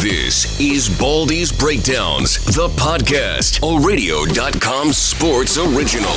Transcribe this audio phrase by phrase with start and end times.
[0.00, 6.08] This is Baldy's Breakdowns, the podcast, a radio.com sports original.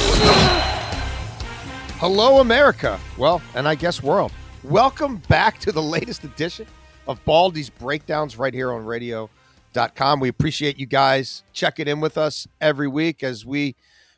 [1.99, 2.97] Hello, America.
[3.17, 4.31] Well, and I guess world.
[4.63, 6.65] Welcome back to the latest edition
[7.09, 10.21] of Baldy's Breakdowns right here on radio.com.
[10.21, 13.75] We appreciate you guys checking in with us every week as we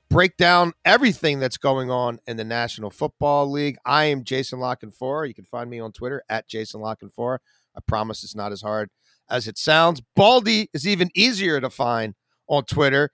[0.10, 3.78] break down everything that's going on in the National Football League.
[3.86, 5.28] I am Jason La Canfora.
[5.28, 7.40] You can find me on Twitter at Jason La Canfora.
[7.76, 8.90] I promise it's not as hard
[9.30, 10.02] as it sounds.
[10.16, 12.16] Baldy is even easier to find
[12.48, 13.12] on Twitter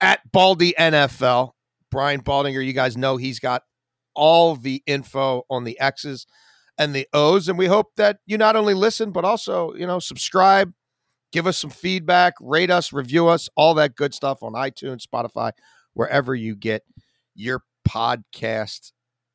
[0.00, 1.52] at Baldy NFL.
[1.90, 3.62] Brian Baldinger, you guys know he's got
[4.14, 6.26] all the info on the X's
[6.78, 7.48] and the O's.
[7.48, 10.72] And we hope that you not only listen, but also, you know, subscribe,
[11.32, 15.52] give us some feedback, rate us, review us, all that good stuff on iTunes, Spotify,
[15.94, 16.82] wherever you get
[17.34, 18.92] your podcast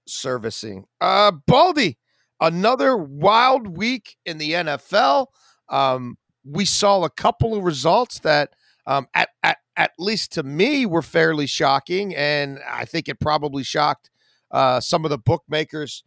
[0.07, 0.85] servicing.
[1.01, 1.97] Uh Baldy,
[2.39, 5.27] another wild week in the NFL.
[5.69, 8.51] Um, we saw a couple of results that,
[8.85, 12.15] um, at, at, at least to me, were fairly shocking.
[12.15, 14.11] And I think it probably shocked
[14.51, 16.03] uh, some of the bookmakers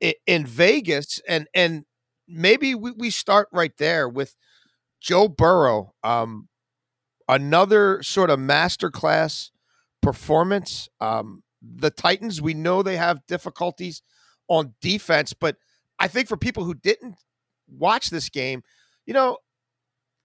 [0.00, 1.20] in, in Vegas.
[1.26, 1.84] And, and
[2.28, 4.36] maybe we, we start right there with
[5.00, 5.94] Joe Burrow.
[6.02, 6.48] Um,
[7.28, 9.50] another sort of masterclass
[10.02, 10.88] performance.
[11.00, 14.02] Um, the Titans, we know they have difficulties
[14.48, 15.56] on defense, but
[15.98, 17.16] I think for people who didn't
[17.68, 18.62] watch this game,
[19.06, 19.38] you know,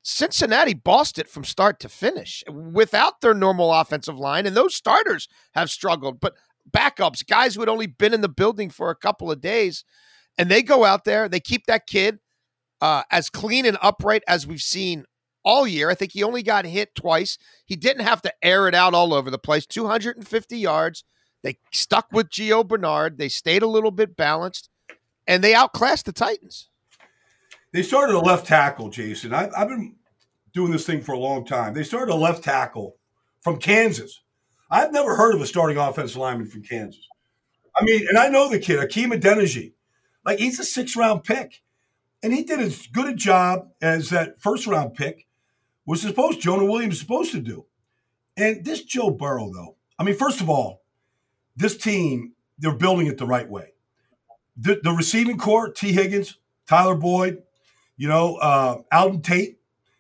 [0.03, 5.27] Cincinnati bossed it from start to finish without their normal offensive line, and those starters
[5.53, 6.19] have struggled.
[6.19, 6.33] But
[6.69, 9.85] backups, guys who had only been in the building for a couple of days,
[10.37, 12.19] and they go out there, they keep that kid
[12.83, 15.05] uh, as clean and upright as we've seen
[15.45, 15.89] all year.
[15.89, 17.37] I think he only got hit twice.
[17.65, 19.65] He didn't have to air it out all over the place.
[19.65, 21.05] 250 yards.
[21.43, 23.17] They stuck with Gio Bernard.
[23.17, 24.69] They stayed a little bit balanced,
[25.25, 26.69] and they outclassed the Titans.
[27.71, 29.33] They started a left tackle, Jason.
[29.33, 29.95] I, I've been
[30.53, 31.73] doing this thing for a long time.
[31.73, 32.97] They started a left tackle
[33.41, 34.21] from Kansas.
[34.69, 37.07] I've never heard of a starting offensive lineman from Kansas.
[37.77, 39.71] I mean, and I know the kid, Hakeem Adeniji.
[40.25, 41.61] Like he's a six round pick.
[42.23, 45.27] And he did as good a job as that first round pick
[45.85, 47.65] was supposed Jonah Williams was supposed to do.
[48.37, 50.81] And this Joe Burrow, though, I mean, first of all,
[51.55, 53.73] this team, they're building it the right way.
[54.55, 57.43] The, the receiving corps, Tee Higgins, Tyler Boyd,
[57.97, 59.59] you know, uh, Auden Tate.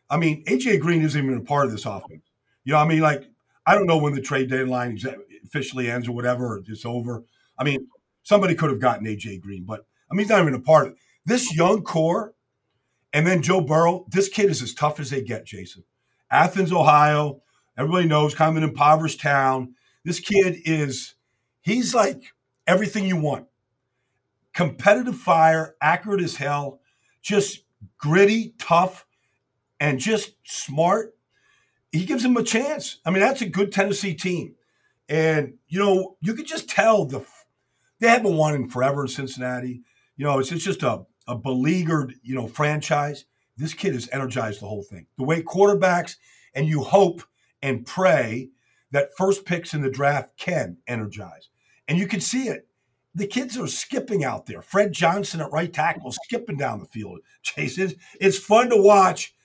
[0.09, 2.23] I mean, AJ Green isn't even a part of this offense.
[2.63, 3.25] You know, I mean, like,
[3.65, 4.97] I don't know when the trade deadline
[5.45, 7.23] officially ends or whatever, or it's over.
[7.57, 7.87] I mean,
[8.23, 10.93] somebody could have gotten AJ Green, but I mean, he's not even a part of
[10.93, 10.99] it.
[11.25, 12.33] This young core,
[13.13, 15.83] and then Joe Burrow, this kid is as tough as they get, Jason.
[16.29, 17.41] Athens, Ohio,
[17.77, 19.75] everybody knows, kind of an impoverished town.
[20.03, 21.15] This kid is,
[21.61, 22.33] he's like
[22.67, 23.47] everything you want
[24.53, 26.79] competitive fire, accurate as hell,
[27.21, 27.63] just
[27.97, 29.05] gritty, tough,
[29.79, 31.15] and just smart,
[31.91, 32.99] he gives him a chance.
[33.05, 34.55] I mean, that's a good Tennessee team.
[35.09, 37.25] And you know, you could just tell the
[37.99, 39.81] they haven't won in forever in Cincinnati.
[40.15, 43.25] You know, it's, it's just a, a beleaguered, you know, franchise.
[43.57, 45.07] This kid has energized the whole thing.
[45.17, 46.15] The way quarterbacks
[46.53, 47.23] and you hope
[47.61, 48.49] and pray
[48.91, 51.49] that first picks in the draft can energize.
[51.87, 52.67] And you can see it.
[53.15, 54.61] The kids are skipping out there.
[54.61, 57.19] Fred Johnson at right tackle skipping down the field.
[57.41, 59.35] Chase, it's, it's fun to watch.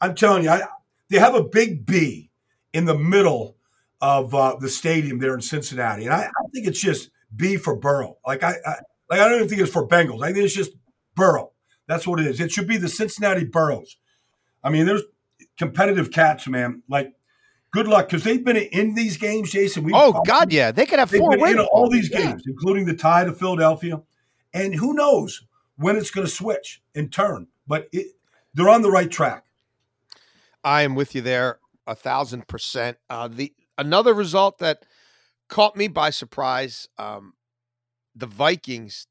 [0.00, 0.62] I'm telling you, I,
[1.08, 2.30] they have a big B
[2.72, 3.56] in the middle
[4.00, 7.74] of uh, the stadium there in Cincinnati, and I, I, think it's just B for
[7.74, 8.18] Burrow.
[8.26, 8.74] Like I, I,
[9.08, 10.22] like I don't even think it's for Bengals.
[10.22, 10.72] I think it's just
[11.16, 11.52] Burrow.
[11.88, 12.40] That's what it is.
[12.40, 13.96] It should be the Cincinnati Burrows.
[14.62, 15.02] I mean, there's
[15.58, 16.82] competitive cats, man.
[16.88, 17.12] Like,
[17.72, 19.84] good luck because they've been in these games, Jason.
[19.84, 21.60] we oh God, yeah, they could have four wins.
[21.72, 22.52] all these games, yeah.
[22.52, 24.02] including the tie to Philadelphia,
[24.52, 25.44] and who knows
[25.76, 27.48] when it's going to switch and turn.
[27.66, 28.06] But it,
[28.54, 29.44] they're on the right track.
[30.64, 32.98] I am with you there, a thousand percent.
[33.08, 34.84] Uh, the another result that
[35.48, 37.34] caught me by surprise: um,
[38.14, 39.06] the Vikings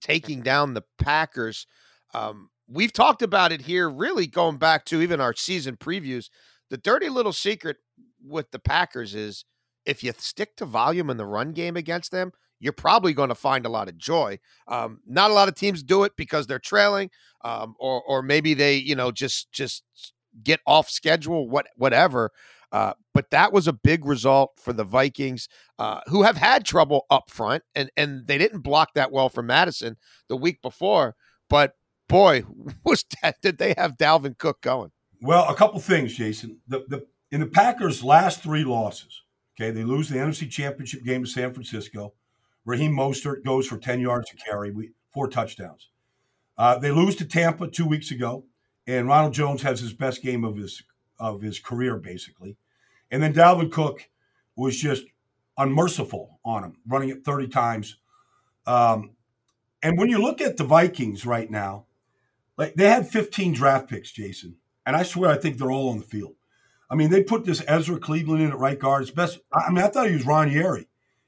[0.00, 1.66] taking down the Packers.
[2.14, 6.28] Um, we've talked about it here, really going back to even our season previews.
[6.70, 7.78] The dirty little secret
[8.24, 9.44] with the Packers is
[9.84, 13.34] if you stick to volume in the run game against them, you're probably going to
[13.34, 14.38] find a lot of joy.
[14.68, 17.10] Um, not a lot of teams do it because they're trailing,
[17.42, 19.82] um, or or maybe they you know just just
[20.44, 22.30] get off schedule, what whatever.
[22.72, 27.06] Uh, but that was a big result for the Vikings, uh, who have had trouble
[27.10, 29.96] up front, and and they didn't block that well for Mattison
[30.28, 31.16] the week before.
[31.48, 31.74] But
[32.08, 32.44] boy,
[32.84, 34.92] was that, did they have Dalvin Cook going?
[35.20, 36.60] Well, a couple things, Jason.
[36.68, 39.22] The the in the Packers' last three losses,
[39.58, 42.14] okay, they lose the NFC Championship game to San Francisco.
[42.64, 45.88] Raheem Mostert goes for ten yards to carry, we, four touchdowns.
[46.56, 48.44] Uh, they lose to Tampa two weeks ago
[48.86, 50.82] and Ronald Jones has his best game of his
[51.20, 52.56] of his career, basically.
[53.10, 54.08] And then Dalvin Cook
[54.56, 55.04] was just
[55.56, 57.98] unmerciful on him, running it 30 times.
[58.66, 59.12] Um,
[59.82, 61.86] and when you look at the Vikings right now,
[62.56, 65.98] like they had 15 draft picks, Jason, and I swear I think they're all on
[65.98, 66.34] the field.
[66.90, 69.02] I mean, they put this Ezra Cleveland in at right guard.
[69.02, 69.38] It's best.
[69.52, 70.86] I mean, I thought he was Ron Yary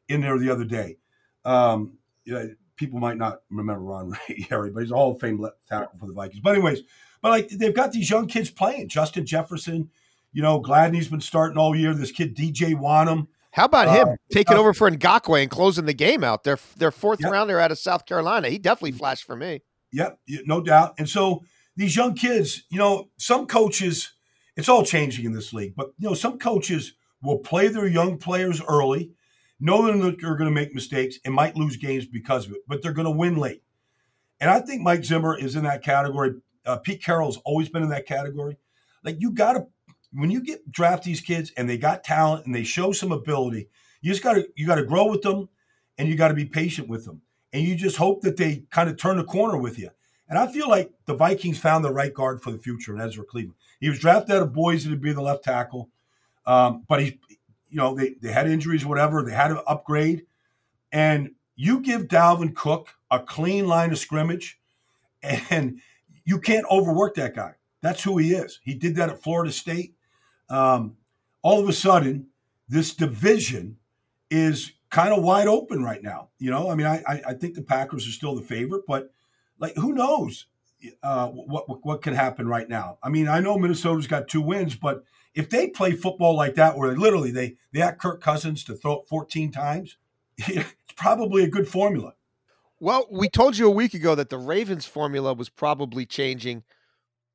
[0.09, 0.97] in there the other day.
[1.45, 5.45] Um, you know, people might not remember Ron Yary, but he's a Hall of Fame
[5.69, 6.41] tackle for the Vikings.
[6.41, 6.81] But anyways,
[7.23, 8.89] but like they've got these young kids playing.
[8.89, 9.91] Justin Jefferson,
[10.33, 11.95] you know, Gladney's been starting all year.
[11.95, 13.29] This kid DJ Wonnum.
[13.53, 16.45] How about him uh, taking uh, over for Ngakoue and closing the game out?
[16.45, 17.31] Their their fourth yep.
[17.31, 18.49] rounder out of South Carolina.
[18.49, 19.61] He definitely flashed for me.
[19.93, 20.95] Yep, no doubt.
[20.99, 21.45] And so
[21.77, 24.13] these young kids, you know, some coaches,
[24.57, 28.19] it's all changing in this league, but you know, some coaches will play their young
[28.19, 29.13] players early,
[29.61, 32.83] know that they're going to make mistakes and might lose games because of it, but
[32.83, 33.63] they're going to win late.
[34.41, 36.33] And I think Mike Zimmer is in that category
[36.67, 38.57] uh, Pete Carroll's always been in that category.
[39.05, 39.67] Like you got to
[40.13, 43.69] when you get draft these kids and they got talent and they show some ability,
[44.01, 45.49] you just got to you got to grow with them
[45.99, 47.23] and you got to be patient with them.
[47.53, 49.91] And you just hope that they kind of turn the corner with you.
[50.29, 53.25] And I feel like the Vikings found the right guard for the future in Ezra
[53.25, 53.57] Cleveland.
[53.81, 55.91] He was drafted out of Boise to be the left tackle,
[56.47, 57.21] um, but he,
[57.69, 59.23] you know, they, they had injuries, whatever.
[59.23, 60.25] They had to upgrade,
[60.91, 64.59] and you give Dalvin Cook a clean line of scrimmage,
[65.23, 65.81] and
[66.25, 67.55] you can't overwork that guy.
[67.81, 68.61] That's who he is.
[68.63, 69.95] He did that at Florida State.
[70.49, 70.97] Um,
[71.43, 72.29] all of a sudden,
[72.69, 73.79] this division
[74.31, 76.29] is kind of wide open right now.
[76.39, 79.11] You know, I mean, I, I think the Packers are still the favorite, but
[79.59, 80.47] like, who knows
[81.03, 82.99] uh, what, what what can happen right now?
[83.03, 85.05] I mean, I know Minnesota's got two wins, but
[85.35, 89.01] if they play football like that, where literally they they ask Kirk Cousins to throw
[89.01, 89.97] it 14 times,
[90.39, 92.15] it's probably a good formula.
[92.83, 96.65] Well, we told you a week ago that the Ravens formula was probably changing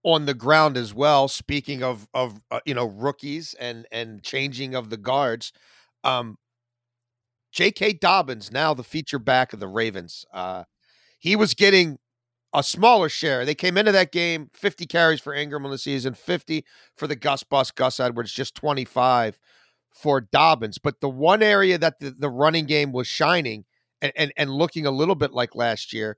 [0.03, 1.29] on the ground as well.
[1.29, 5.53] Speaking of of uh, you know rookies and and changing of the guards,
[6.03, 6.37] um,
[7.53, 7.93] J.K.
[7.93, 10.25] Dobbins now the feature back of the Ravens.
[10.33, 10.65] Uh,
[11.17, 11.97] he was getting
[12.53, 13.45] a smaller share.
[13.45, 16.65] They came into that game 50 carries for Ingram in the season, 50
[16.97, 19.39] for the Gus Bus, Gus Edwards, just 25
[19.93, 20.77] for Dobbins.
[20.77, 23.63] But the one area that the, the running game was shining
[24.01, 26.17] and, and, and looking a little bit like last year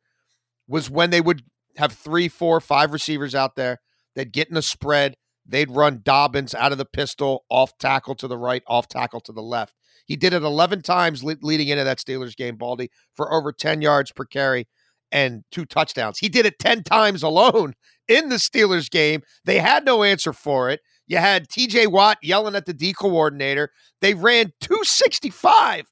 [0.67, 1.43] was when they would
[1.77, 3.79] have three, four, five receivers out there.
[4.15, 5.15] They'd get in a spread.
[5.45, 9.31] They'd run Dobbins out of the pistol, off tackle to the right, off tackle to
[9.31, 9.73] the left.
[10.05, 13.81] He did it 11 times le- leading into that Steelers game, Baldy, for over 10
[13.81, 14.67] yards per carry
[15.11, 16.19] and two touchdowns.
[16.19, 17.73] He did it 10 times alone
[18.07, 19.21] in the Steelers game.
[19.45, 20.81] They had no answer for it.
[21.07, 23.71] You had TJ Watt yelling at the D coordinator.
[24.01, 25.91] They ran 265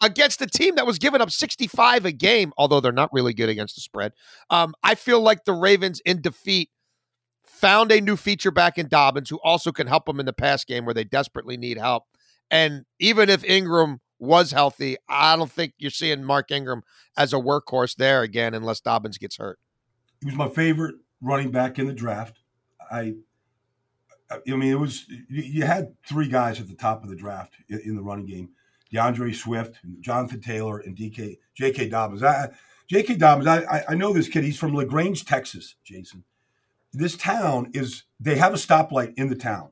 [0.00, 3.48] against a team that was giving up 65 a game, although they're not really good
[3.48, 4.12] against the spread.
[4.50, 6.70] Um, I feel like the Ravens in defeat
[7.44, 10.64] found a new feature back in Dobbins who also can help them in the pass
[10.64, 12.04] game where they desperately need help.
[12.50, 16.82] And even if Ingram was healthy, I don't think you're seeing Mark Ingram
[17.16, 19.58] as a workhorse there again unless Dobbins gets hurt.
[20.20, 22.38] He was my favorite running back in the draft.
[22.90, 23.14] I,
[24.30, 27.96] I mean, it was you had three guys at the top of the draft in
[27.96, 28.50] the running game:
[28.92, 31.88] D'Andre Swift, Jonathan Taylor, and DK J.K.
[31.88, 32.22] Dobbins.
[32.22, 32.50] I,
[32.88, 33.16] J.K.
[33.16, 33.46] Dobbins.
[33.46, 34.44] I, I know this kid.
[34.44, 35.74] He's from La Grange, Texas.
[35.84, 36.24] Jason,
[36.92, 39.70] this town is they have a stoplight in the town.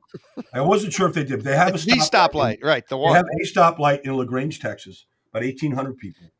[0.53, 1.41] I wasn't sure if they did.
[1.41, 2.87] They have a stoplight, stoplight in, right?
[2.87, 6.31] The one they have a stoplight in La Grange, Texas, about eighteen hundred people.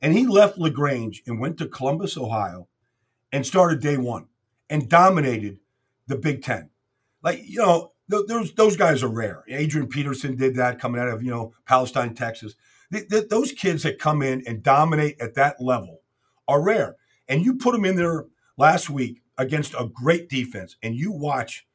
[0.00, 2.68] And he left La Grange and went to Columbus, Ohio,
[3.32, 4.26] and started day one
[4.70, 5.58] and dominated
[6.06, 6.70] the Big Ten.
[7.22, 9.44] Like you know, those those guys are rare.
[9.48, 12.54] Adrian Peterson did that coming out of you know Palestine, Texas.
[12.92, 16.00] Th- th- those kids that come in and dominate at that level
[16.48, 16.96] are rare.
[17.28, 18.26] And you put them in there
[18.56, 21.66] last week against a great defense, and you watch,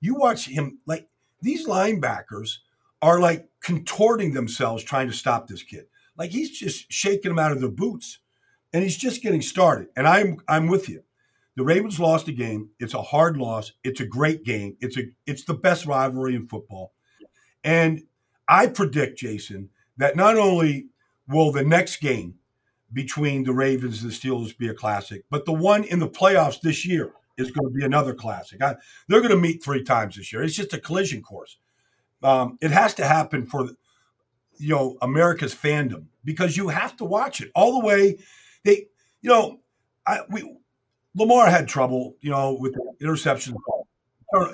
[0.00, 1.08] you watch him like
[1.42, 2.58] these linebackers
[3.02, 5.86] are like contorting themselves trying to stop this kid.
[6.16, 8.18] Like he's just shaking them out of their boots,
[8.72, 9.88] and he's just getting started.
[9.96, 11.02] And I'm I'm with you.
[11.56, 12.70] The Ravens lost a game.
[12.78, 13.72] It's a hard loss.
[13.84, 14.76] It's a great game.
[14.80, 16.92] It's a it's the best rivalry in football.
[17.64, 18.02] And
[18.48, 20.88] I predict, Jason, that not only
[21.28, 22.34] will the next game
[22.92, 26.60] between the Ravens and the Steelers be a classic, but the one in the playoffs
[26.60, 28.62] this year is going to be another classic.
[28.62, 28.76] I,
[29.08, 30.42] they're going to meet three times this year.
[30.42, 31.58] It's just a collision course.
[32.22, 33.70] Um, it has to happen for
[34.58, 38.18] you know America's fandom because you have to watch it all the way.
[38.64, 38.86] They,
[39.22, 39.60] you know,
[40.06, 40.56] I, we
[41.14, 43.56] Lamar had trouble, you know, with interceptions.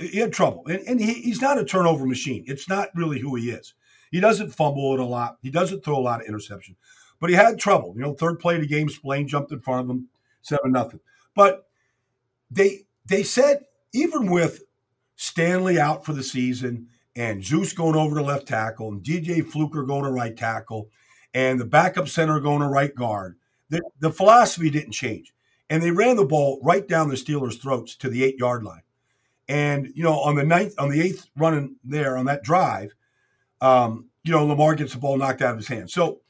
[0.01, 2.45] He had trouble, and, and he, he's not a turnover machine.
[2.47, 3.75] It's not really who he is.
[4.11, 5.37] He doesn't fumble it a lot.
[5.43, 6.77] He doesn't throw a lot of interception,
[7.21, 7.93] but he had trouble.
[7.95, 10.09] You know, third play of the game, Spillane jumped in front of him,
[10.41, 11.01] seven nothing.
[11.35, 11.67] But
[12.51, 14.63] they they said even with
[15.17, 19.83] Stanley out for the season and Zeus going over to left tackle and DJ Fluker
[19.83, 20.91] going to right tackle
[21.35, 23.37] and the backup center going to right guard,
[23.69, 25.35] the, the philosophy didn't change.
[25.69, 28.83] And they ran the ball right down the Steelers' throats to the eight yard line.
[29.49, 32.95] And, you know, on the ninth, on the eighth running there on that drive,
[33.61, 35.91] um, you know, Lamar gets the ball knocked out of his hand.
[35.91, 36.21] So,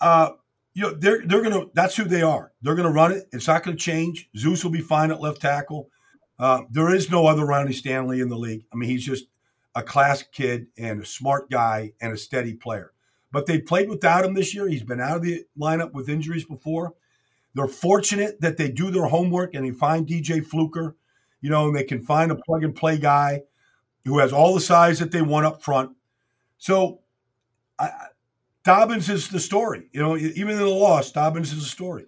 [0.00, 0.30] uh,
[0.74, 1.66] you know, they're they're gonna.
[1.74, 2.52] That's who they are.
[2.62, 3.28] They're gonna run it.
[3.32, 4.30] It's not gonna change.
[4.36, 5.90] Zeus will be fine at left tackle.
[6.38, 8.64] Uh, there is no other Ronnie Stanley in the league.
[8.72, 9.26] I mean, he's just
[9.74, 12.92] a class kid and a smart guy and a steady player.
[13.30, 14.68] But they played without him this year.
[14.68, 16.94] He's been out of the lineup with injuries before.
[17.54, 20.96] They're fortunate that they do their homework and they find DJ Fluker,
[21.40, 23.42] you know, and they can find a plug and play guy
[24.04, 25.96] who has all the size that they want up front.
[26.58, 27.00] So
[27.78, 27.90] I,
[28.64, 29.88] Dobbins is the story.
[29.92, 32.06] You know, even in the loss, Dobbins is the story.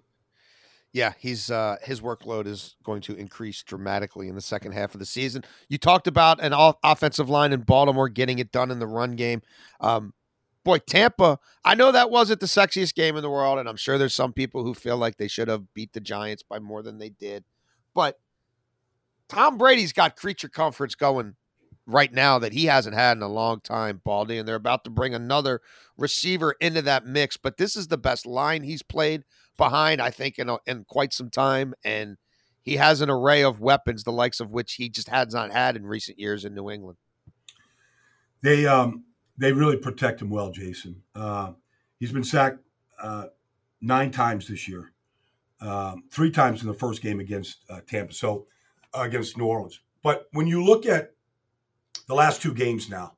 [0.93, 5.01] Yeah, he's uh, his workload is going to increase dramatically in the second half of
[5.01, 5.43] the season.
[5.69, 6.53] You talked about an
[6.85, 9.43] offensive line in Baltimore getting it done in the run game.
[9.81, 10.15] Um,
[10.65, 13.99] boy, Tampa, I know that wasn't the sexiest game in the world, and I'm sure
[13.99, 16.99] there's some people who feel like they should have beat the Giants by more than
[16.99, 17.45] they did.
[17.95, 18.19] But
[19.29, 21.37] Tom Brady's got creature comforts going
[21.87, 24.91] right now that he hasn't had in a long time, Baldy, and they're about to
[24.91, 25.61] bring another
[25.97, 27.37] receiver into that mix.
[27.37, 29.25] But this is the best line he's played
[29.57, 31.75] behind, I think, in, a, in quite some time.
[31.85, 32.17] And
[32.63, 35.77] he has an array of weapons, the likes of which he just has not had
[35.77, 36.99] in recent years in New England.
[38.43, 39.05] They um
[39.37, 41.03] they really protect him well, Jason.
[41.15, 41.53] Uh,
[41.99, 42.59] he's been sacked
[43.03, 43.27] uh,
[43.81, 44.93] nine times this year,
[45.61, 48.47] um, three times in the first game against uh, Tampa, so
[48.93, 49.81] uh, against New Orleans.
[50.03, 51.15] But when you look at
[52.07, 53.15] the last two games now.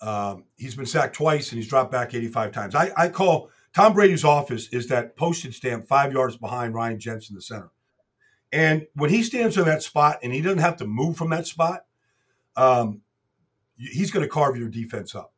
[0.00, 2.74] Um, he's been sacked twice and he's dropped back 85 times.
[2.74, 7.36] I, I call Tom Brady's office is that postage stamp five yards behind Ryan Jensen,
[7.36, 7.70] the center.
[8.52, 11.46] And when he stands in that spot and he doesn't have to move from that
[11.46, 11.84] spot,
[12.56, 13.02] um,
[13.76, 15.29] he's going to carve your defense up.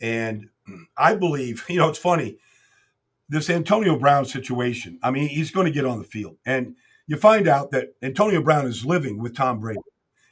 [0.00, 0.48] And
[0.96, 2.38] I believe, you know, it's funny,
[3.28, 4.98] this Antonio Brown situation.
[5.02, 6.36] I mean, he's going to get on the field.
[6.46, 6.76] And
[7.06, 9.80] you find out that Antonio Brown is living with Tom Brady.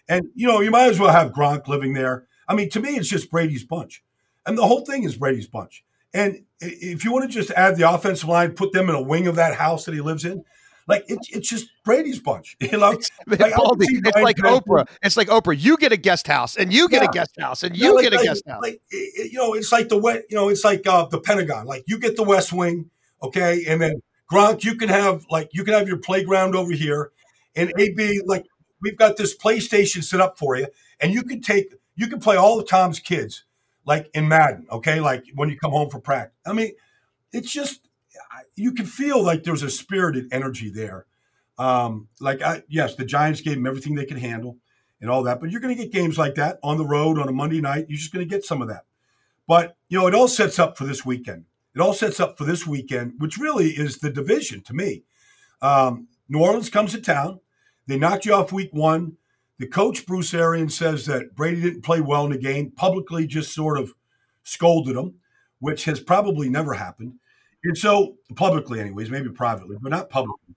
[0.08, 2.26] And, you know, you might as well have Gronk living there.
[2.48, 4.04] I mean, to me, it's just Brady's bunch.
[4.46, 5.84] And the whole thing is Brady's bunch.
[6.14, 9.26] And if you want to just add the offensive line, put them in a wing
[9.26, 10.44] of that house that he lives in,
[10.88, 12.56] like it's it's just Brady's bunch.
[12.60, 14.88] You know, it's like, it's like Oprah.
[15.02, 15.58] It's like Oprah.
[15.58, 17.08] You get a guest house, and you get yeah.
[17.08, 18.62] a guest house, and you yeah, like, get a guest house.
[18.62, 20.24] Like you know, it's like the wet.
[20.30, 21.66] You know, it's like uh, the Pentagon.
[21.66, 22.90] Like you get the West Wing,
[23.22, 24.02] okay, and then
[24.32, 27.10] Gronk, you can have like you can have your playground over here,
[27.54, 28.44] and AB like
[28.80, 30.66] we've got this PlayStation set up for you,
[31.00, 33.44] and you can take you can play all of Tom's kids
[33.86, 35.00] like in Madden, okay?
[35.00, 36.36] Like when you come home for practice.
[36.44, 36.72] I mean,
[37.32, 37.85] it's just
[38.56, 41.06] you can feel like there's a spirited energy there.
[41.58, 44.58] Um, like I, yes, the Giants gave them everything they could handle
[45.00, 47.28] and all that, but you're going to get games like that on the road on
[47.28, 47.86] a Monday night.
[47.88, 48.84] You're just going to get some of that.
[49.46, 51.44] But, you know, it all sets up for this weekend.
[51.74, 55.04] It all sets up for this weekend, which really is the division to me.
[55.60, 57.40] Um, New Orleans comes to town.
[57.86, 59.18] They knocked you off week one.
[59.58, 63.54] The coach, Bruce Arians, says that Brady didn't play well in the game, publicly just
[63.54, 63.94] sort of
[64.42, 65.14] scolded him,
[65.60, 67.14] which has probably never happened.
[67.64, 70.54] And so, publicly, anyways, maybe privately, but not publicly.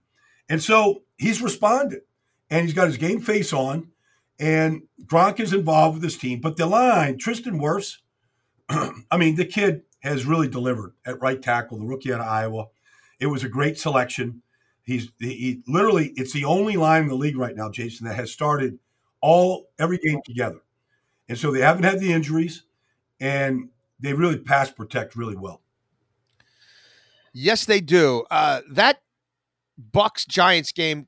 [0.47, 2.01] And so he's responded
[2.49, 3.91] and he's got his game face on.
[4.39, 6.39] And Gronk is involved with his team.
[6.39, 7.97] But the line, Tristan Wirfs,
[8.69, 12.67] I mean, the kid has really delivered at right tackle, the rookie out of Iowa.
[13.19, 14.41] It was a great selection.
[14.83, 18.31] He's he, literally it's the only line in the league right now, Jason, that has
[18.31, 18.79] started
[19.21, 20.61] all every game together.
[21.27, 22.63] And so they haven't had the injuries
[23.19, 25.61] and they really pass protect really well.
[27.41, 28.25] Yes, they do.
[28.29, 28.97] Uh, that
[29.95, 31.07] Bucs Giants game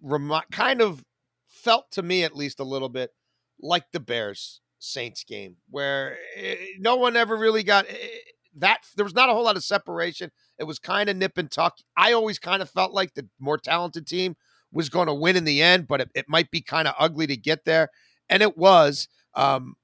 [0.49, 1.03] kind of
[1.49, 3.11] felt to me, at least a little bit,
[3.59, 8.31] like the Bears Saints game, where it, eh, no one ever really got it, eh,
[8.55, 8.79] that.
[8.95, 10.31] There was not a whole lot of separation.
[10.57, 11.75] It was kind of nip and tuck.
[11.97, 14.37] I always kind of felt like the more talented team
[14.71, 17.27] was going to win in the end, but it, it might be kind of ugly
[17.27, 17.89] to get there,
[18.29, 19.09] and it was.
[19.35, 19.75] Um,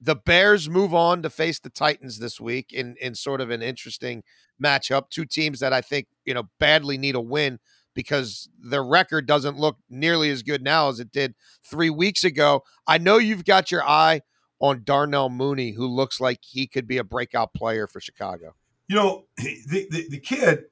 [0.00, 3.62] the Bears move on to face the Titans this week in in sort of an
[3.62, 4.22] interesting
[4.62, 5.10] matchup.
[5.10, 7.58] Two teams that I think you know badly need a win
[7.94, 11.34] because their record doesn't look nearly as good now as it did
[11.64, 12.62] three weeks ago.
[12.86, 14.20] I know you've got your eye
[14.60, 18.54] on Darnell Mooney, who looks like he could be a breakout player for Chicago.
[18.88, 20.64] You know, the the, the kid.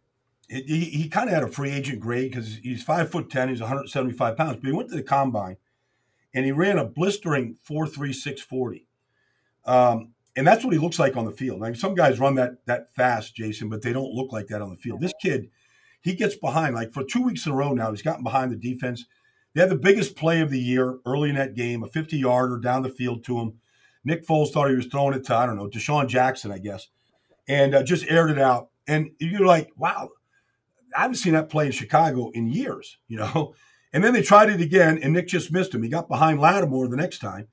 [0.47, 3.61] He, he kind of had a free agent grade because he's five foot ten, he's
[3.61, 5.57] 175 pounds, but he went to the combine
[6.35, 8.87] and he ran a blistering four three six forty.
[9.67, 11.61] Um, and that's what he looks like on the field.
[11.61, 14.71] Like some guys run that that fast, Jason, but they don't look like that on
[14.71, 15.01] the field.
[15.01, 15.51] This kid,
[16.01, 16.75] he gets behind.
[16.75, 19.05] Like for two weeks in a row now, he's gotten behind the defense.
[19.55, 22.59] They had the biggest play of the year early in that game, a 50 yarder
[22.59, 23.61] down the field to him.
[24.05, 26.89] Nick Foles thought he was throwing it to, I don't know, DeSean Jackson, I guess,
[27.49, 28.71] and uh, just aired it out.
[28.87, 30.11] And you're like, wow,
[30.95, 33.55] I haven't seen that play in Chicago in years, you know?
[33.93, 35.85] And then they tried it again, and Nick just missed him.
[35.85, 37.47] He got behind Lattimore the next time.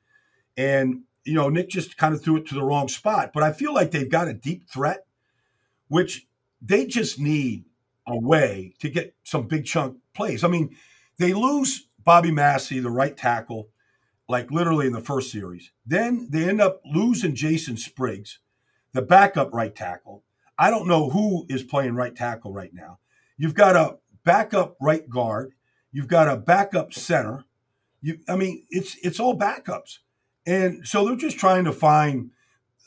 [0.58, 3.32] And you know, Nick just kind of threw it to the wrong spot.
[3.34, 5.06] But I feel like they've got a deep threat,
[5.88, 6.28] which
[6.62, 7.66] they just need
[8.08, 10.44] a way to get some big chunk plays.
[10.44, 10.76] I mean,
[11.18, 13.70] they lose Bobby Massie, the right tackle,
[14.28, 15.72] like literally in the first series.
[15.86, 18.40] Then they end up losing Jason Spriggs,
[18.94, 20.24] the backup right tackle.
[20.58, 23.00] I don't know who is playing right tackle right now.
[23.38, 25.54] You've got a backup right guard.
[25.92, 27.46] You've got a backup center.
[28.02, 30.00] You, I mean, it's it's all backups.
[30.46, 32.32] And so they're just trying to find,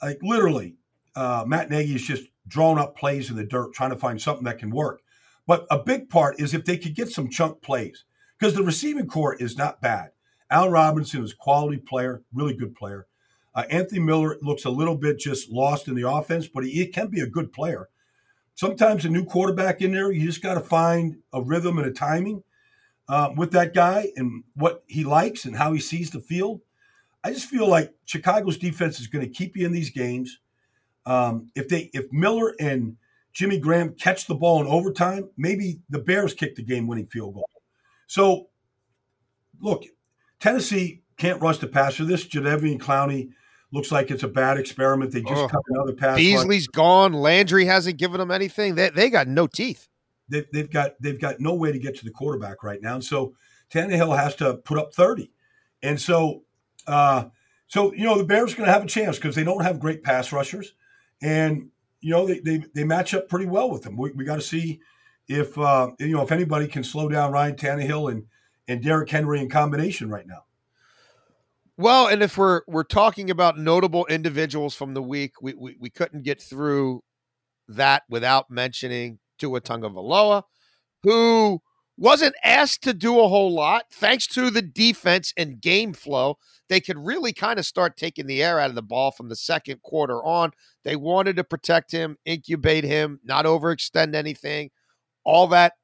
[0.02, 0.76] like literally,
[1.14, 4.44] uh, Matt Nagy is just drawing up plays in the dirt, trying to find something
[4.44, 5.00] that can work.
[5.46, 8.04] But a big part is if they could get some chunk plays,
[8.38, 10.10] because the receiving corps is not bad.
[10.50, 13.06] Al Robinson is a quality player, really good player.
[13.54, 16.86] Uh, Anthony Miller looks a little bit just lost in the offense, but he, he
[16.86, 17.88] can be a good player.
[18.54, 21.92] Sometimes a new quarterback in there, you just got to find a rhythm and a
[21.92, 22.42] timing
[23.08, 26.60] uh, with that guy and what he likes and how he sees the field.
[27.24, 30.38] I just feel like Chicago's defense is going to keep you in these games.
[31.06, 32.96] Um, if they if Miller and
[33.32, 37.48] Jimmy Graham catch the ball in overtime, maybe the Bears kick the game-winning field goal.
[38.06, 38.48] So,
[39.60, 39.84] look,
[40.38, 42.04] Tennessee can't rush the passer.
[42.04, 43.30] This Jadeveon Clowney
[43.72, 45.12] looks like it's a bad experiment.
[45.12, 46.16] They just oh, cut another pass.
[46.16, 47.12] Beasley's gone.
[47.12, 48.76] Landry hasn't given them anything.
[48.76, 49.88] They, they got no teeth.
[50.28, 52.94] They, they've got they've got no way to get to the quarterback right now.
[52.94, 53.34] And so
[53.72, 55.32] Tannehill has to put up thirty.
[55.82, 56.44] And so
[56.86, 57.24] uh,
[57.66, 59.80] so you know the Bears are going to have a chance because they don't have
[59.80, 60.74] great pass rushers,
[61.22, 61.70] and
[62.00, 63.96] you know they they, they match up pretty well with them.
[63.96, 64.80] We, we got to see
[65.28, 68.24] if uh, you know if anybody can slow down Ryan Tannehill and
[68.68, 70.44] and Derrick Henry in combination right now.
[71.76, 75.90] Well, and if we're we're talking about notable individuals from the week, we we, we
[75.90, 77.02] couldn't get through
[77.68, 80.42] that without mentioning Tua Tagovailoa,
[81.02, 81.60] who
[81.96, 86.36] wasn't asked to do a whole lot thanks to the defense and game flow
[86.68, 89.36] they could really kind of start taking the air out of the ball from the
[89.36, 90.52] second quarter on.
[90.82, 94.70] They wanted to protect him, incubate him, not overextend anything.
[95.24, 95.74] All that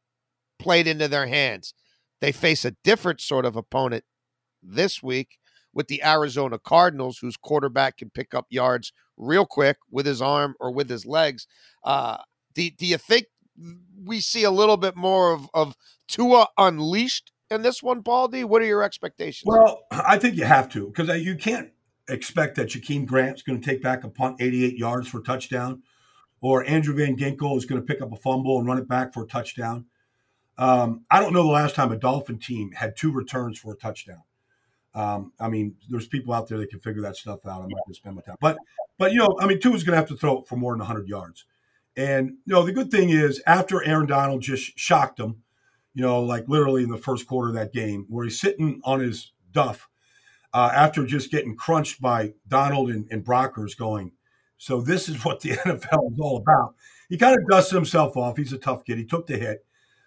[0.58, 1.74] played into their hands.
[2.20, 4.04] They face a different sort of opponent
[4.62, 5.38] this week
[5.72, 10.54] with the Arizona Cardinals, whose quarterback can pick up yards real quick with his arm
[10.60, 11.46] or with his legs.
[11.84, 12.18] Uh,
[12.54, 13.26] do, do you think
[14.04, 15.76] we see a little bit more of, of
[16.08, 18.44] Tua unleashed in this one, Baldy?
[18.44, 19.46] What are your expectations?
[19.46, 21.70] Well, I think you have to because uh, you can't
[22.08, 25.82] expect that Jakeem Grant's going to take back a punt 88 yards for a touchdown,
[26.40, 29.12] or Andrew Van Ginkel is going to pick up a fumble and run it back
[29.12, 29.86] for a touchdown.
[30.58, 33.76] Um, I don't know the last time a Dolphin team had two returns for a
[33.76, 34.22] touchdown.
[34.94, 37.62] Um, I mean, there's people out there that can figure that stuff out.
[37.62, 38.58] I'm not going to spend my time, but
[38.98, 40.80] but you know, I mean, Tua is going to have to throw for more than
[40.80, 41.44] 100 yards.
[41.96, 45.42] And you know, the good thing is after Aaron Donald just shocked him,
[45.94, 49.00] you know, like literally in the first quarter of that game, where he's sitting on
[49.00, 49.88] his duff
[50.52, 54.12] uh, after just getting crunched by Donald and, and Brockers, going,
[54.56, 56.74] so this is what the NFL is all about.
[57.08, 58.36] He kind of dusted himself off.
[58.36, 58.98] He's a tough kid.
[58.98, 59.64] He took the hit.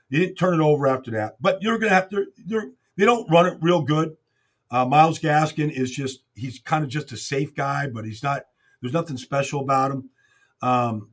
[0.10, 1.36] He didn't turn it over after that.
[1.41, 2.28] But you're going to have to.
[2.46, 4.15] They're, they don't run it real good.
[4.72, 8.43] Uh, Myles Gaskin is just he's kind of just a safe guy, but he's not.
[8.82, 10.10] There's nothing special about him.
[10.62, 11.10] Um,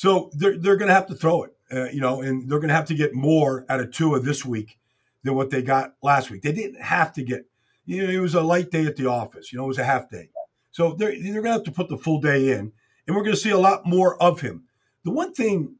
[0.00, 2.70] so they're they're going to have to throw it, uh, you know, and they're going
[2.70, 4.78] to have to get more out of Tua this week
[5.24, 6.40] than what they got last week.
[6.40, 7.44] They didn't have to get.
[7.84, 9.52] You know, it was a light day at the office.
[9.52, 10.30] You know, it was a half day.
[10.70, 12.72] So they're they're going to have to put the full day in,
[13.06, 14.64] and we're going to see a lot more of him.
[15.04, 15.74] The one thing,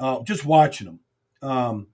[0.00, 1.00] uh, just watching him,
[1.40, 1.86] um,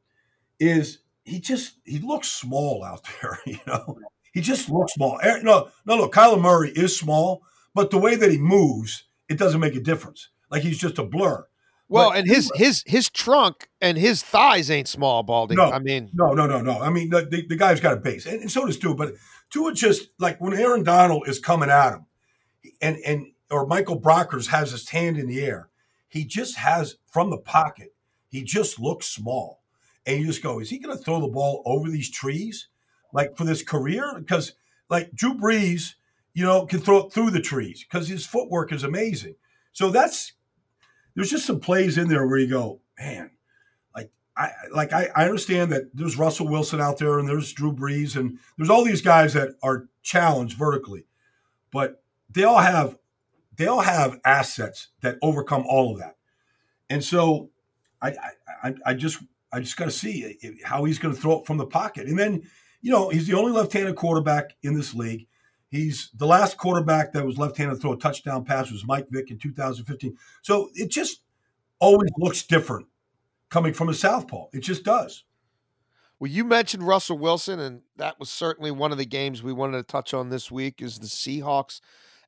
[0.59, 3.39] is he just he looks small out there.
[3.45, 3.99] You know,
[4.33, 5.21] he just looks small.
[5.43, 7.43] No, no, look, Kyler Murray is small,
[7.75, 10.31] but the way that he moves, it doesn't make a difference.
[10.51, 11.45] Like he's just a blur.
[11.89, 15.55] Well, but, and his his his trunk and his thighs ain't small, Baldy.
[15.55, 16.81] No, I mean, no, no, no, no.
[16.81, 18.95] I mean, the, the, the guy's got a base, and, and so does Tua.
[18.95, 19.15] But
[19.51, 22.07] Tua just like when Aaron Donald is coming at him,
[22.81, 25.69] and and or Michael Brockers has his hand in the air,
[26.09, 27.95] he just has from the pocket.
[28.29, 29.63] He just looks small,
[30.05, 32.67] and you just go, is he going to throw the ball over these trees,
[33.13, 34.15] like for this career?
[34.19, 34.55] Because
[34.91, 35.95] like Drew Brees,
[36.35, 39.37] you know, can throw it through the trees because his footwork is amazing.
[39.73, 40.33] So that's
[41.17, 43.31] there's just some plays in there where you go, man,
[43.97, 47.73] like I like I, I understand that there's Russell Wilson out there and there's Drew
[47.73, 51.07] Brees and there's all these guys that are challenged vertically,
[51.73, 52.99] but they all have
[53.57, 56.17] they all have assets that overcome all of that.
[56.91, 57.51] And so
[58.01, 58.15] I
[58.63, 59.19] I, I just
[59.53, 62.07] I just got to see how he's going to throw it from the pocket.
[62.07, 62.43] And then,
[62.83, 65.27] you know, he's the only left-handed quarterback in this league.
[65.77, 69.31] He's the last quarterback that was left-handed to throw a touchdown pass was Mike Vick
[69.31, 70.17] in 2015.
[70.43, 71.23] So it just
[71.79, 72.87] always looks different
[73.51, 74.47] coming from a southpaw.
[74.53, 75.25] It just does.
[76.19, 79.77] Well, you mentioned Russell Wilson, and that was certainly one of the games we wanted
[79.77, 80.81] to touch on this week.
[80.81, 81.81] Is the Seahawks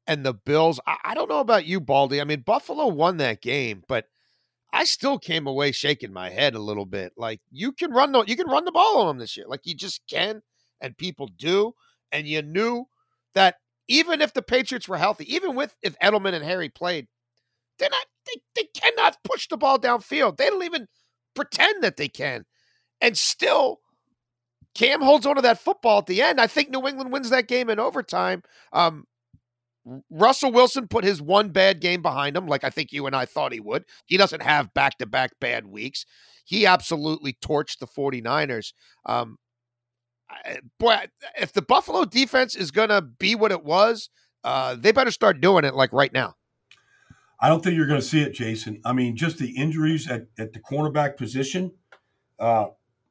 [0.06, 0.78] and the Bills.
[0.86, 2.20] I, I don't know about you, Baldy.
[2.20, 4.06] I mean, Buffalo won that game, but
[4.72, 7.12] I still came away shaking my head a little bit.
[7.16, 9.46] Like you can run the you can run the ball on them this year.
[9.48, 10.42] Like you just can,
[10.80, 11.74] and people do.
[12.12, 12.86] And you knew
[13.34, 13.56] that
[13.88, 17.06] even if the Patriots were healthy, even with if Edelman and Harry played,
[17.78, 20.36] they're not they, they cannot push the ball downfield.
[20.36, 20.86] They don't even
[21.34, 22.44] pretend that they can.
[23.00, 23.78] And still
[24.74, 26.40] Cam holds on to that football at the end.
[26.40, 28.42] I think New England wins that game in overtime.
[28.72, 29.04] Um,
[30.10, 33.24] Russell Wilson put his one bad game behind him, like I think you and I
[33.24, 33.84] thought he would.
[34.04, 36.04] He doesn't have back to back bad weeks.
[36.44, 38.72] He absolutely torched the 49ers.
[39.06, 39.38] Um,
[40.78, 41.04] boy,
[41.38, 44.10] if the Buffalo defense is going to be what it was,
[44.44, 46.34] uh, they better start doing it like right now.
[47.40, 48.80] I don't think you're going to see it, Jason.
[48.84, 51.72] I mean, just the injuries at, at the cornerback position,
[52.38, 52.66] uh,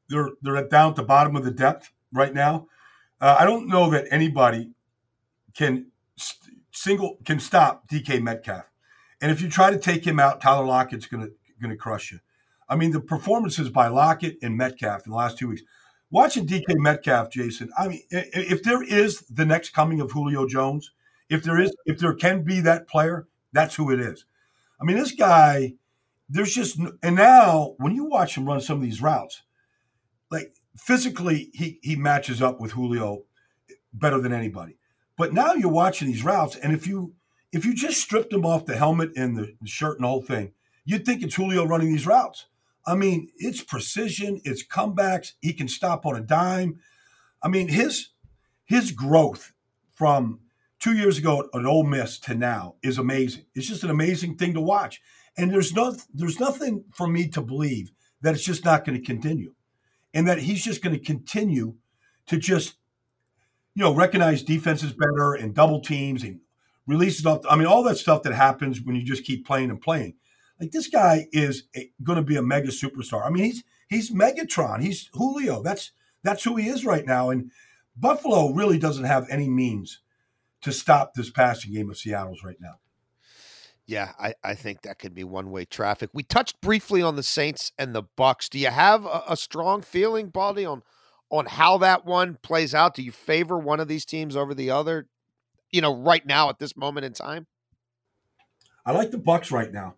[0.09, 2.67] they're they're down at the bottom of the depth right now.
[3.19, 4.71] Uh, I don't know that anybody
[5.53, 5.87] can
[6.71, 8.65] single can stop DK Metcalf.
[9.21, 12.11] And if you try to take him out, Tyler Lockett's going to going to crush
[12.11, 12.19] you.
[12.69, 15.63] I mean, the performances by Lockett and Metcalf in the last two weeks.
[16.09, 17.69] Watching DK Metcalf, Jason.
[17.77, 20.91] I mean, if there is the next coming of Julio Jones,
[21.29, 24.25] if there is, if there can be that player, that's who it is.
[24.79, 25.73] I mean, this guy.
[26.29, 29.43] There's just and now when you watch him run some of these routes,
[30.29, 33.23] like physically, he he matches up with Julio
[33.93, 34.77] better than anybody.
[35.17, 37.13] But now you're watching these routes, and if you
[37.51, 40.51] if you just stripped him off the helmet and the, shirt and the whole thing,
[40.85, 42.47] you'd think it's Julio running these routes.
[42.87, 45.33] I mean, it's precision, it's comebacks.
[45.41, 46.79] He can stop on a dime.
[47.43, 48.09] I mean, his
[48.65, 49.53] his growth
[49.93, 50.39] from
[50.79, 53.45] two years ago at Ole Miss to now is amazing.
[53.53, 55.01] It's just an amazing thing to watch.
[55.37, 59.05] And there's no there's nothing for me to believe that it's just not going to
[59.05, 59.53] continue,
[60.13, 61.75] and that he's just going to continue
[62.27, 62.77] to just
[63.77, 66.39] you know, recognize defenses better and double teams and
[66.87, 67.41] releases off.
[67.47, 70.15] I mean, all that stuff that happens when you just keep playing and playing.
[70.59, 71.63] Like this guy is
[72.03, 73.25] going to be a mega superstar.
[73.25, 74.81] I mean, he's he's Megatron.
[74.81, 75.61] He's Julio.
[75.61, 75.91] That's
[76.23, 77.29] that's who he is right now.
[77.29, 77.51] And
[77.95, 80.01] Buffalo really doesn't have any means
[80.61, 82.79] to stop this passing game of Seattle's right now.
[83.85, 86.09] Yeah, I, I think that could be one way traffic.
[86.13, 88.49] We touched briefly on the Saints and the Bucs.
[88.49, 90.83] Do you have a, a strong feeling, Baldy, on
[91.29, 92.95] on how that one plays out?
[92.95, 95.07] Do you favor one of these teams over the other?
[95.71, 97.47] You know, right now at this moment in time.
[98.85, 99.95] I like the Bucs right now.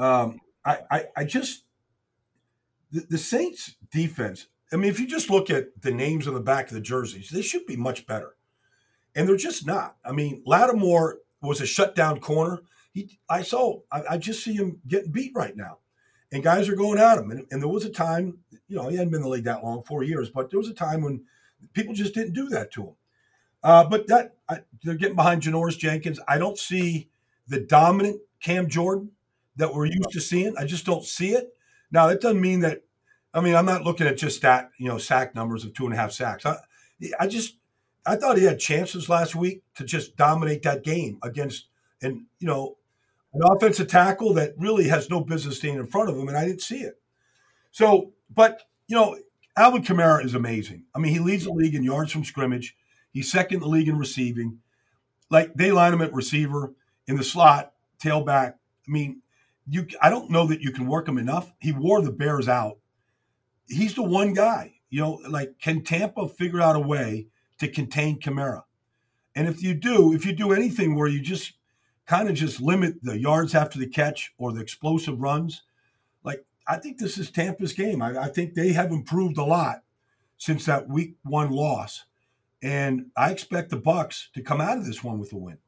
[0.00, 1.64] Um, I, I, I just
[2.92, 4.48] the, the Saints defense.
[4.72, 7.30] I mean, if you just look at the names on the back of the jerseys,
[7.30, 8.36] they should be much better.
[9.14, 9.96] and they're just not.
[10.04, 12.60] I mean, Lattimore was a shutdown corner.
[12.92, 15.78] He, I saw, I, I just see him getting beat right now,
[16.32, 17.30] and guys are going at him.
[17.30, 19.64] And, and there was a time, you know, he hadn't been in the league that
[19.64, 21.24] long, four years, but there was a time when
[21.74, 22.94] people just didn't do that to him.
[23.62, 26.20] Uh, but that I, they're getting behind Janoris Jenkins.
[26.28, 27.10] I don't see
[27.46, 29.12] the dominant Cam Jordan
[29.60, 30.54] that we're used to seeing.
[30.58, 31.54] I just don't see it.
[31.90, 32.82] Now that doesn't mean that.
[33.32, 35.94] I mean, I'm not looking at just that you know sack numbers of two and
[35.94, 36.44] a half sacks.
[36.44, 36.56] I,
[37.18, 37.56] I just
[38.04, 41.66] I thought he had chances last week to just dominate that game against
[42.02, 42.76] and you know
[43.32, 46.44] an offensive tackle that really has no business staying in front of him, and I
[46.44, 47.00] didn't see it.
[47.70, 49.16] So, but you know,
[49.56, 50.84] Alvin Kamara is amazing.
[50.94, 52.76] I mean, he leads the league in yards from scrimmage.
[53.12, 54.58] He's second in the league in receiving.
[55.30, 56.74] Like they line him at receiver
[57.06, 58.54] in the slot, tailback.
[58.54, 59.22] I mean,
[59.68, 61.52] you I don't know that you can work him enough.
[61.58, 62.78] He wore the Bears out.
[63.68, 64.74] He's the one guy.
[64.90, 68.64] You know, like can Tampa figure out a way to contain Kamara?
[69.34, 71.52] And if you do, if you do anything where you just
[72.06, 75.62] kind of just limit the yards after the catch or the explosive runs,
[76.24, 78.02] like I think this is Tampa's game.
[78.02, 79.82] I, I think they have improved a lot
[80.36, 82.04] since that week one loss.
[82.62, 85.58] And I expect the Bucs to come out of this one with a win.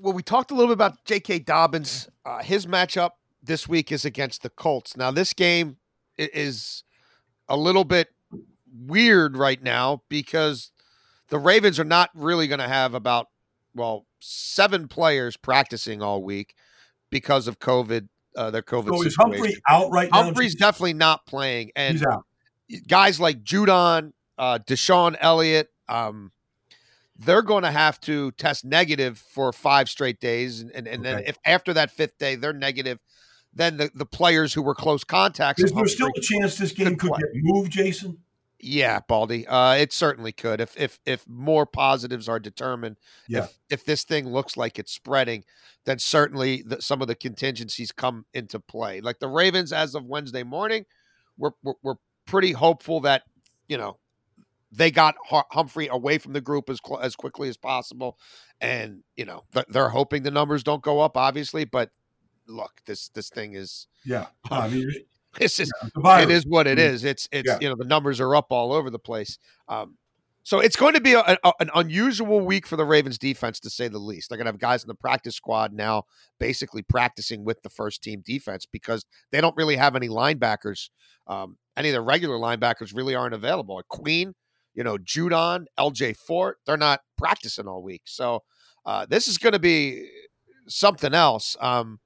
[0.00, 1.40] Well, we talked a little bit about J.K.
[1.40, 2.08] Dobbins.
[2.24, 3.10] Uh, his matchup
[3.42, 4.96] this week is against the Colts.
[4.96, 5.76] Now, this game
[6.16, 6.84] is
[7.48, 8.08] a little bit
[8.86, 10.70] weird right now because
[11.30, 13.26] the Ravens are not really going to have about,
[13.74, 16.54] well, seven players practicing all week
[17.10, 18.08] because of COVID.
[18.36, 19.32] Uh, their COVID So is situation.
[19.32, 20.22] Humphrey out right now?
[20.22, 22.04] Humphrey's definitely not playing, and
[22.86, 26.30] guys like Judon, uh, DeShon Elliott, um,
[27.18, 31.22] they're going to have to test negative for five straight days, and and, and then
[31.26, 32.98] if after that fifth day they're negative,
[33.52, 35.62] then the, the players who were close contacts.
[35.62, 37.20] Is there still a chance this game could could play.
[37.20, 38.18] get moved, Jason?
[38.60, 42.96] yeah, Baldy, uh, it certainly could if if if more positives are determined.
[43.28, 43.44] Yeah.
[43.44, 45.44] If if this thing looks like it's spreading,
[45.84, 49.00] then certainly the, some of the contingencies come into play.
[49.00, 50.86] Like the Ravens, as of Wednesday morning,
[51.36, 51.94] we're we're, we're
[52.26, 53.22] pretty hopeful that
[53.68, 53.98] you know
[54.70, 58.18] they got Humphrey away from the group as as quickly as possible,
[58.60, 61.64] and you know they're hoping the numbers don't go up, obviously.
[61.64, 61.90] But
[62.46, 64.26] look, this this thing is Yeah.
[64.50, 64.90] I mean,
[65.38, 66.24] this is virus.
[66.24, 67.04] it is what it is.
[67.04, 67.58] It's it's yeah.
[67.60, 69.38] you know the numbers are up all over the place.
[69.68, 69.96] Um,
[70.42, 73.68] so it's going to be a, a- an unusual week for the Ravens defense to
[73.70, 74.30] say the least.
[74.30, 76.04] They're going to have guys in the practice squad now,
[76.40, 80.88] basically practicing with the first team defense because they don't really have any linebackers.
[81.26, 83.78] Um, any of the regular linebackers really aren't available.
[83.90, 84.34] Queen,
[84.78, 86.12] you know, Judon, L.J.
[86.12, 88.02] Fort, they're not practicing all week.
[88.04, 88.44] So
[88.86, 90.08] uh, this is going to be
[90.68, 91.56] something else.
[91.60, 91.98] Um,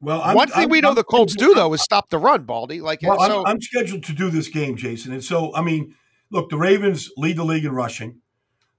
[0.00, 2.18] Well, I'm, one thing I'm- we know I'm- the Colts do though is stop the
[2.18, 2.80] run, Baldy.
[2.80, 5.94] Like Well, so, I'm, scheduled to do this game, Jason, and so I mean,
[6.30, 8.20] look, the Ravens lead the league in rushing,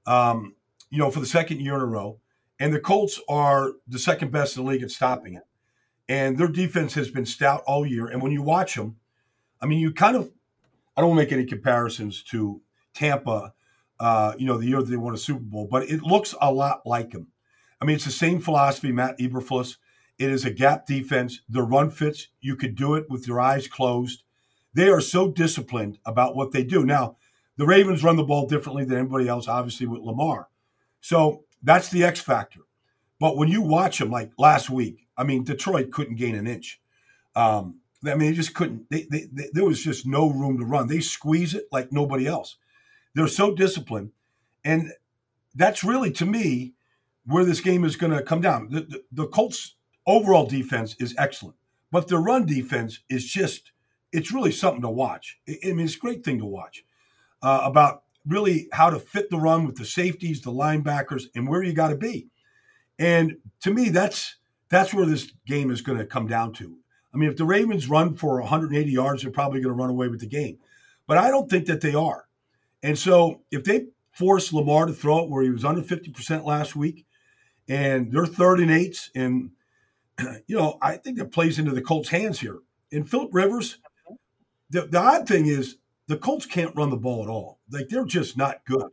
[0.05, 0.53] um,
[0.89, 2.19] you know, for the second year in a row,
[2.59, 5.43] and the Colts are the second best in the league at stopping it,
[6.09, 8.07] and their defense has been stout all year.
[8.07, 8.97] And when you watch them,
[9.61, 10.33] I mean, you kind of,
[10.97, 12.61] I don't make any comparisons to
[12.95, 13.53] Tampa,
[13.99, 16.51] uh, you know, the year that they won a Super Bowl, but it looks a
[16.51, 17.27] lot like them.
[17.81, 19.77] I mean, it's the same philosophy, Matt Eberflus.
[20.17, 21.41] It is a gap defense.
[21.49, 22.29] The run fits.
[22.41, 24.23] You could do it with your eyes closed.
[24.73, 26.85] They are so disciplined about what they do.
[26.85, 27.17] Now,
[27.57, 30.49] the Ravens run the ball differently than anybody else, obviously, with Lamar.
[31.01, 32.61] So that's the X factor.
[33.19, 36.81] But when you watch them, like last week, I mean, Detroit couldn't gain an inch.
[37.35, 38.89] Um, I mean, they just couldn't.
[38.89, 40.87] They, they, they, there was just no room to run.
[40.87, 42.57] They squeeze it like nobody else.
[43.15, 44.11] They're so disciplined,
[44.63, 44.91] and
[45.55, 46.73] that's really to me
[47.25, 48.69] where this game is going to come down.
[48.69, 49.75] The, the, the Colts'
[50.05, 51.55] overall defense is excellent,
[51.91, 53.71] but their run defense is just,
[54.11, 55.39] it's really something to watch.
[55.47, 56.83] I, I mean, it's a great thing to watch
[57.41, 61.63] uh, about really how to fit the run with the safeties, the linebackers, and where
[61.63, 62.27] you got to be.
[62.97, 64.37] And to me, that's
[64.69, 66.77] that's where this game is going to come down to.
[67.13, 70.07] I mean, if the Ravens run for 180 yards, they're probably going to run away
[70.07, 70.57] with the game.
[71.07, 72.24] But I don't think that they are.
[72.85, 76.75] And so if they force Lamar to throw it where he was under 50% last
[76.75, 77.07] week,
[77.67, 79.49] and they're third and eights, and
[80.45, 82.59] you know, I think that plays into the Colts' hands here.
[82.91, 83.79] And Philip Rivers,
[84.69, 87.59] the, the odd thing is the Colts can't run the ball at all.
[87.71, 88.91] Like they're just not good.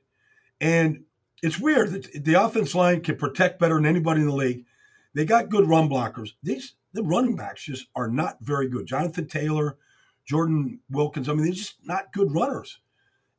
[0.58, 1.04] And
[1.42, 4.64] it's weird that the offense line can protect better than anybody in the league.
[5.12, 6.30] They got good run blockers.
[6.42, 8.86] These the running backs just are not very good.
[8.86, 9.76] Jonathan Taylor,
[10.24, 11.28] Jordan Wilkins.
[11.28, 12.78] I mean, they're just not good runners.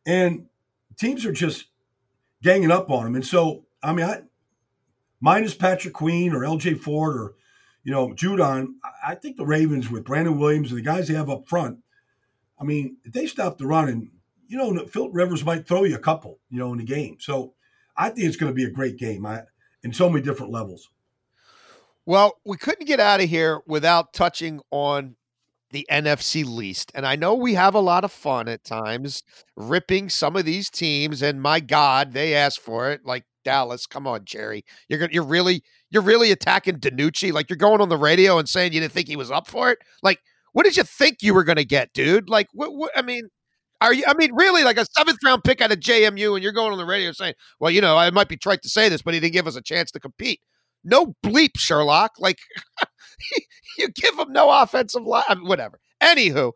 [0.06, 0.48] And
[0.98, 1.68] teams are just
[2.42, 3.16] ganging up on them.
[3.16, 4.24] And so, I mean, I
[5.20, 7.36] minus Patrick Queen or LJ Fort or,
[7.84, 11.30] you know, Judon, I- think the Ravens with Brandon Williams and the guys they have
[11.30, 11.80] up front,
[12.60, 14.12] I mean, if they stop the run and,
[14.48, 17.18] you know, Philip Rivers might throw you a couple, you know, in the game.
[17.20, 17.54] So
[17.96, 19.44] I think it's going to be a great game I,
[19.82, 20.90] in so many different levels.
[22.06, 25.16] Well, we couldn't get out of here without touching on
[25.74, 26.92] the NFC least.
[26.96, 29.24] And I know we have a lot of fun at times
[29.58, 33.86] ripping some of these teams and my god, they asked for it like Dallas.
[33.86, 34.64] Come on, Jerry.
[34.88, 37.34] You're gonna, you're really you're really attacking DiNucci.
[37.34, 39.72] like you're going on the radio and saying you didn't think he was up for
[39.72, 39.80] it?
[40.02, 40.20] Like
[40.54, 42.30] what did you think you were going to get, dude?
[42.30, 43.28] Like what, what I mean,
[43.82, 46.54] are you I mean really like a 7th round pick out of JMU and you're
[46.54, 49.02] going on the radio saying, "Well, you know, I might be trite to say this,
[49.02, 50.40] but he didn't give us a chance to compete."
[50.84, 52.12] No bleep, Sherlock.
[52.20, 52.38] Like
[53.78, 55.80] you give them no offensive line, I mean, whatever.
[56.02, 56.54] Anywho,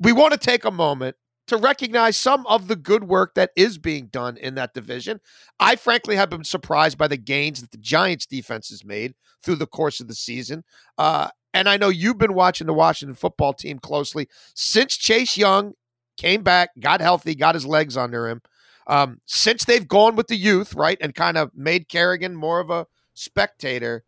[0.00, 1.16] we want to take a moment
[1.46, 5.20] to recognize some of the good work that is being done in that division.
[5.60, 9.56] I frankly have been surprised by the gains that the Giants defense has made through
[9.56, 10.64] the course of the season.
[10.96, 15.74] Uh, and I know you've been watching the Washington football team closely since Chase Young
[16.16, 18.40] came back, got healthy, got his legs under him.
[18.86, 22.70] Um, since they've gone with the youth, right, and kind of made Kerrigan more of
[22.70, 24.04] a spectator,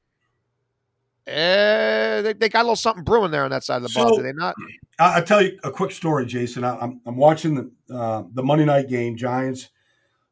[1.26, 4.04] eh, they, they, got a little something brewing there on that side of the so,
[4.04, 4.54] ball, do they not?
[4.98, 6.64] I'll tell you a quick story, Jason.
[6.64, 9.16] I, am I'm, I'm watching the uh, the Monday night game.
[9.16, 9.68] Giants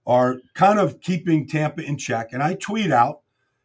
[0.06, 3.20] are kind of keeping Tampa in check, and I tweet out,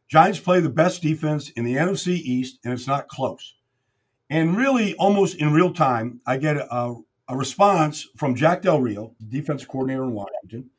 [0.07, 3.55] Giants play the best defense in the NFC East, and it's not close.
[4.29, 6.95] And really, almost in real time, I get a,
[7.27, 10.69] a response from Jack Del Rio, defense coordinator in Washington,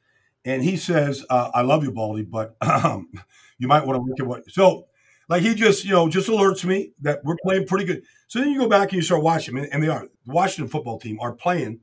[0.44, 3.08] and he says, uh, "I love you, Baldy, but um,
[3.58, 4.86] you might want to look at what." So
[5.30, 8.02] like he just, you know, just alerts me that we're playing pretty good.
[8.26, 10.08] So then you go back and you start watching, and they are.
[10.26, 11.80] The Washington football team are playing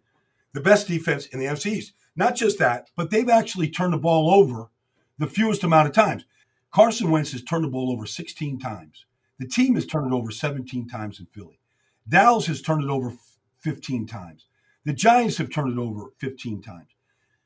[0.53, 1.93] the best defense in the NFC East.
[2.17, 4.69] Not just that, but they've actually turned the ball over
[5.17, 6.25] the fewest amount of times.
[6.71, 9.05] Carson Wentz has turned the ball over 16 times.
[9.39, 11.59] The team has turned it over 17 times in Philly.
[12.07, 13.13] Dallas has turned it over
[13.59, 14.47] 15 times.
[14.83, 16.89] The Giants have turned it over 15 times.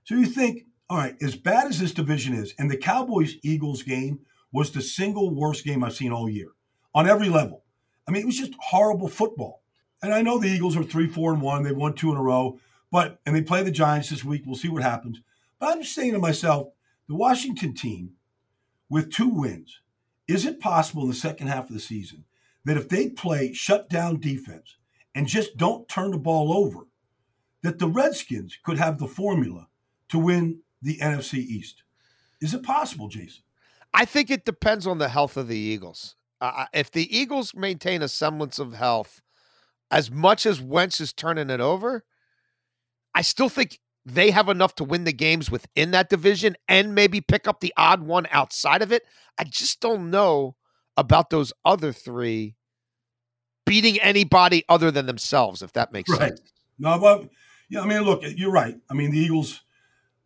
[0.03, 3.83] So you think, all right, as bad as this division is, and the Cowboys Eagles
[3.83, 6.49] game was the single worst game I've seen all year
[6.93, 7.63] on every level.
[8.07, 9.61] I mean, it was just horrible football.
[10.03, 11.63] And I know the Eagles are three, four, and one.
[11.63, 12.59] They've won two in a row,
[12.91, 14.43] but and they play the Giants this week.
[14.45, 15.21] We'll see what happens.
[15.59, 16.69] But I'm just saying to myself,
[17.07, 18.13] the Washington team
[18.89, 19.79] with two wins,
[20.27, 22.25] is it possible in the second half of the season
[22.65, 24.77] that if they play shut down defense
[25.13, 26.87] and just don't turn the ball over,
[27.61, 29.67] that the Redskins could have the formula
[30.09, 31.83] to win the NFC East?
[32.41, 33.43] Is it possible, Jason?
[33.93, 36.15] I think it depends on the health of the Eagles.
[36.39, 39.21] Uh, if the Eagles maintain a semblance of health,
[39.91, 42.03] as much as Wentz is turning it over,
[43.13, 47.21] I still think they have enough to win the games within that division and maybe
[47.21, 49.03] pick up the odd one outside of it.
[49.37, 50.55] I just don't know
[50.97, 52.55] about those other three
[53.65, 56.29] beating anybody other than themselves, if that makes right.
[56.29, 56.41] sense.
[56.79, 57.29] No, well,
[57.69, 58.75] yeah, I mean, look, you're right.
[58.89, 59.61] I mean, the Eagles,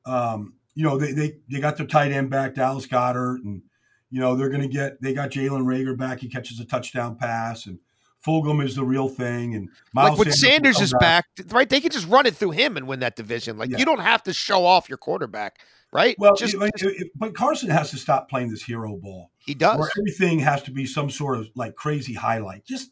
[0.06, 3.64] um, you know, they, they, they got their tight end back, Dallas Goedert, and,
[4.12, 6.20] you know, they're going to get, they got Jalen Reagor back.
[6.20, 7.80] He catches a touchdown pass, and
[8.26, 9.56] Fulgham is the real thing.
[9.56, 11.70] And Miles like when Sanders, Sanders is back, back, right?
[11.70, 13.58] They can just run it through him and win that division.
[13.58, 13.78] Like, yeah.
[13.78, 15.60] you don't have to show off your quarterback,
[15.94, 16.16] right?
[16.20, 19.32] Well, just, it, it, but Carson has to stop playing this hero ball.
[19.38, 19.80] He does.
[19.80, 22.66] Where everything has to be some sort of like crazy highlight.
[22.66, 22.92] Just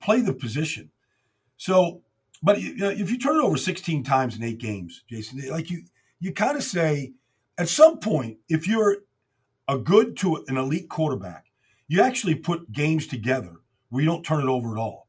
[0.00, 0.90] play the position.
[1.56, 2.02] So,
[2.42, 5.84] but if you turn it over 16 times in eight games, Jason, like you,
[6.22, 7.12] you kind of say
[7.58, 8.98] at some point, if you're
[9.66, 11.46] a good to an elite quarterback,
[11.88, 13.56] you actually put games together
[13.90, 15.08] where you don't turn it over at all.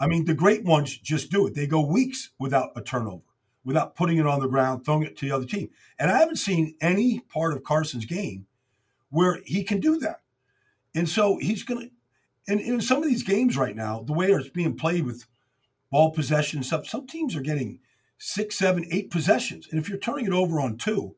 [0.00, 1.54] I mean, the great ones just do it.
[1.54, 3.22] They go weeks without a turnover,
[3.64, 5.70] without putting it on the ground, throwing it to the other team.
[5.96, 8.46] And I haven't seen any part of Carson's game
[9.10, 10.22] where he can do that.
[10.92, 14.26] And so he's going to, and in some of these games right now, the way
[14.26, 15.24] it's being played with
[15.92, 17.78] ball possession stuff, some teams are getting
[18.18, 19.68] six, seven, eight possessions.
[19.70, 21.16] And if you're turning it over on two,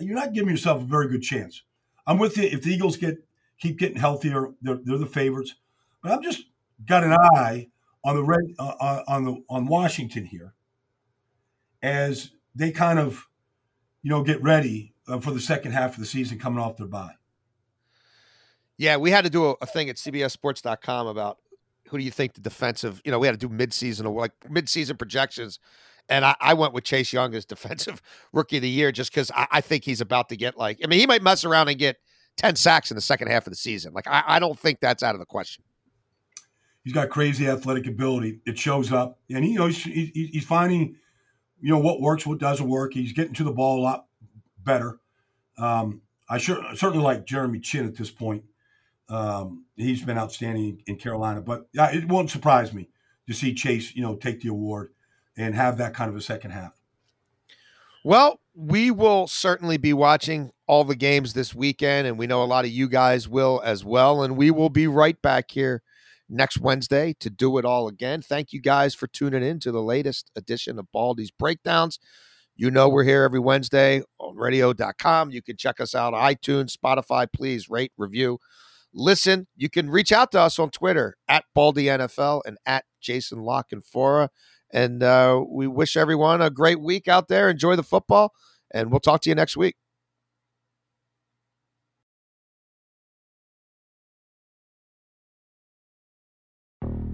[0.00, 1.62] you're not giving yourself a very good chance.
[2.06, 2.44] I'm with you.
[2.44, 3.18] If the Eagles get
[3.60, 5.54] keep getting healthier, they're, they're the favorites.
[6.02, 6.44] But I've just
[6.86, 7.68] got an eye
[8.04, 10.54] on the red uh, uh, on the on Washington here
[11.82, 13.26] as they kind of
[14.02, 16.86] you know get ready uh, for the second half of the season coming off their
[16.86, 17.14] bye.
[18.76, 21.38] Yeah, we had to do a, a thing at CBSSports.com about
[21.88, 24.96] who do you think the defensive, you know, we had to do midseason like midseason
[24.96, 25.58] projections
[26.08, 28.02] and I, I, went with Chase Young as defensive
[28.32, 30.86] rookie of the year just because I, I, think he's about to get like, I
[30.86, 31.96] mean, he might mess around and get
[32.36, 33.92] 10 sacks in the second half of the season.
[33.92, 35.64] Like, I, I don't think that's out of the question.
[36.84, 38.40] He's got crazy athletic ability.
[38.46, 39.18] It shows up.
[39.30, 40.96] And, he, you know, he's, he, he's finding,
[41.60, 42.94] you know, what works, what doesn't work.
[42.94, 44.06] He's getting to the ball a lot
[44.64, 44.98] better.
[45.58, 48.44] Um, I sure certainly like Jeremy Chinn at this point.
[49.08, 52.90] Um, he's been outstanding in Carolina, but it won't surprise me
[53.26, 54.92] to see Chase, you know, take the award
[55.38, 56.72] and have that kind of a second half.
[58.04, 62.44] Well, we will certainly be watching all the games this weekend, and we know a
[62.44, 64.22] lot of you guys will as well.
[64.22, 65.82] And we will be right back here
[66.28, 68.20] next Wednesday to do it all again.
[68.20, 71.98] Thank you guys for tuning in to the latest edition of Baldy's Breakdowns.
[72.56, 75.30] You know we're here every Wednesday on radio.com.
[75.30, 77.26] You can check us out iTunes, Spotify.
[77.32, 78.38] Please rate, review,
[78.92, 79.46] listen.
[79.56, 83.72] You can reach out to us on Twitter at Baldy NFL and at Jason Lock
[84.70, 87.48] and uh, we wish everyone a great week out there.
[87.48, 88.32] Enjoy the football,
[88.70, 89.76] and we'll talk to you next week.